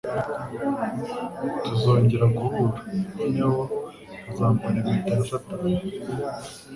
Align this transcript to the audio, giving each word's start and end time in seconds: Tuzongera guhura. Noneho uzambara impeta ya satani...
Tuzongera 1.65 2.25
guhura. 2.35 2.77
Noneho 3.17 3.61
uzambara 4.29 4.75
impeta 4.91 5.09
ya 5.17 5.21
satani... 5.29 5.73